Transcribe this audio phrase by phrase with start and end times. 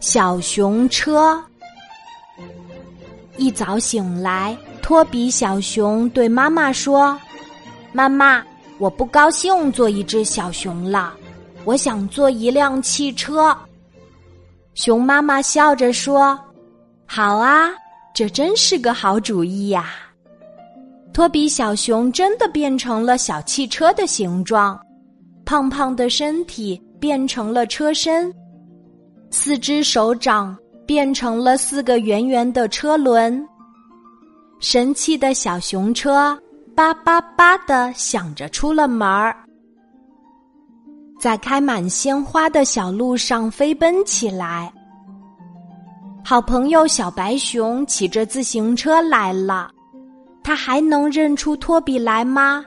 [0.00, 1.42] 小熊车。
[3.36, 7.18] 一早醒来，托比小熊对妈妈说
[7.92, 8.44] ：“妈妈，
[8.78, 11.14] 我不高兴做一只小熊了，
[11.64, 13.56] 我想做一辆汽车。”
[14.74, 16.38] 熊妈妈笑着说
[17.06, 17.70] ：“好啊，
[18.14, 19.86] 这真是个好主意呀！”
[21.12, 24.80] 托比小熊真的变成了小汽车的形状，
[25.44, 28.32] 胖胖的身体变成了车身。
[29.30, 30.56] 四只手掌
[30.86, 33.46] 变成了四个圆圆的车轮，
[34.58, 36.36] 神气的小熊车
[36.74, 39.36] 叭叭叭的响着出了门儿，
[41.20, 44.72] 在开满鲜花的小路上飞奔起来。
[46.24, 49.70] 好朋友小白熊骑着自行车来了，
[50.42, 52.64] 他还能认出托比来吗？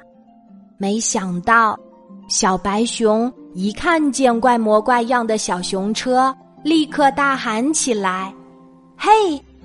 [0.77, 1.77] 没想到，
[2.27, 6.35] 小白熊一看见怪模怪样的小熊车。
[6.63, 8.31] 立刻大喊起来
[8.95, 9.09] ：“嘿，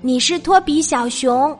[0.01, 1.55] 你是托比小熊！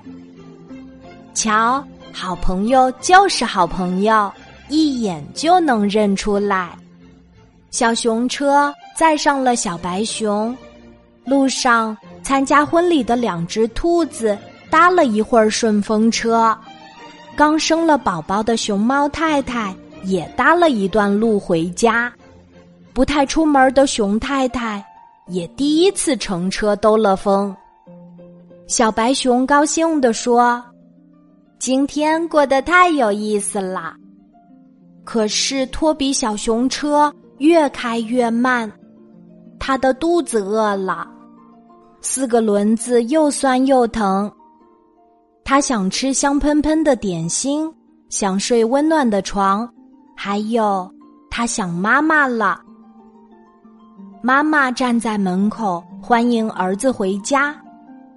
[1.35, 4.31] 瞧，好朋友就是好朋友，
[4.67, 6.75] 一眼就能认出来。”
[7.69, 10.57] 小熊车载上了小白熊，
[11.23, 14.35] 路上参加婚礼的两只兔子
[14.71, 16.57] 搭了一会儿顺风车，
[17.35, 22.11] 刚生了宝宝的熊猫太太也搭了一段路回家，
[22.91, 24.83] 不太出门的熊太太。
[25.27, 27.55] 也第一次乘车兜了风，
[28.65, 30.63] 小白熊高兴地说
[31.59, 33.93] ：“今天过得太有意思了。”
[35.03, 38.71] 可是托比小熊车越开越慢，
[39.59, 41.07] 他的肚子饿了，
[42.01, 44.31] 四个轮子又酸又疼。
[45.43, 47.73] 他想吃香喷喷的点心，
[48.09, 49.69] 想睡温暖的床，
[50.15, 50.89] 还有
[51.29, 52.61] 他想妈妈了。
[54.21, 57.55] 妈妈站在门口欢迎儿子回家，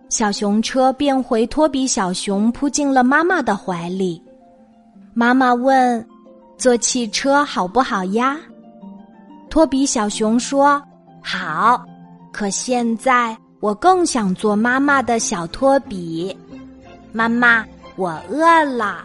[0.08, 4.22] 小熊车变回托比小熊扑进了妈妈的怀里。
[5.12, 6.04] 妈妈问
[6.56, 8.38] ：“坐汽车好不好呀？”
[9.50, 10.82] 托比小熊说
[11.22, 11.84] ：“好。”
[12.32, 16.36] 可现在我更想做妈妈的小托比。
[17.12, 17.64] 妈妈，
[17.96, 19.04] 我饿了。